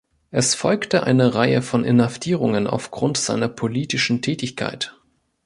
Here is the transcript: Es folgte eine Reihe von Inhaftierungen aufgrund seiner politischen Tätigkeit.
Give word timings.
Es 0.31 0.55
folgte 0.55 1.03
eine 1.03 1.35
Reihe 1.35 1.61
von 1.61 1.85
Inhaftierungen 1.85 2.65
aufgrund 2.65 3.17
seiner 3.17 3.47
politischen 3.49 4.23
Tätigkeit. 4.23 4.99